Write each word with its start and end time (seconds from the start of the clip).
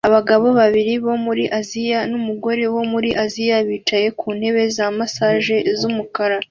Abagabo 0.07 0.47
babiri 0.59 0.93
bo 1.05 1.15
muri 1.25 1.43
Aziya 1.59 1.99
numugore 2.11 2.63
wo 2.75 2.83
muri 2.91 3.09
Aziya 3.23 3.57
bicaye 3.69 4.07
ku 4.19 4.27
ntebe 4.37 4.63
za 4.75 4.85
massage 4.97 5.55
z'umukara 5.79 6.37